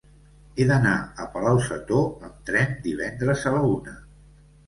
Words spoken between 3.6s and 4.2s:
una.